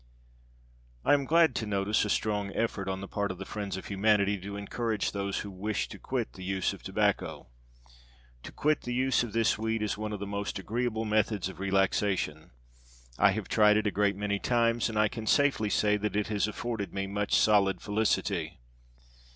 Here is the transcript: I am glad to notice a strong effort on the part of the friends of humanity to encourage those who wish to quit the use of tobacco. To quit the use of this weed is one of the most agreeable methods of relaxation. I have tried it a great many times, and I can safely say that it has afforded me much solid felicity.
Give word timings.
I 1.05 1.13
am 1.13 1.25
glad 1.25 1.53
to 1.57 1.67
notice 1.67 2.03
a 2.05 2.09
strong 2.09 2.51
effort 2.55 2.87
on 2.89 3.01
the 3.01 3.07
part 3.07 3.29
of 3.29 3.37
the 3.37 3.45
friends 3.45 3.77
of 3.77 3.85
humanity 3.85 4.35
to 4.41 4.57
encourage 4.57 5.11
those 5.11 5.41
who 5.41 5.51
wish 5.51 5.87
to 5.89 5.99
quit 5.99 6.33
the 6.33 6.43
use 6.43 6.73
of 6.73 6.81
tobacco. 6.81 7.49
To 8.41 8.51
quit 8.51 8.81
the 8.81 8.95
use 8.95 9.21
of 9.21 9.31
this 9.31 9.59
weed 9.59 9.83
is 9.83 9.99
one 9.99 10.11
of 10.11 10.19
the 10.19 10.25
most 10.25 10.57
agreeable 10.57 11.05
methods 11.05 11.49
of 11.49 11.59
relaxation. 11.59 12.49
I 13.19 13.29
have 13.33 13.47
tried 13.47 13.77
it 13.77 13.85
a 13.85 13.91
great 13.91 14.15
many 14.15 14.39
times, 14.39 14.89
and 14.89 14.97
I 14.97 15.07
can 15.07 15.27
safely 15.27 15.69
say 15.69 15.97
that 15.97 16.15
it 16.15 16.29
has 16.29 16.47
afforded 16.47 16.95
me 16.95 17.05
much 17.05 17.35
solid 17.35 17.79
felicity. 17.79 18.57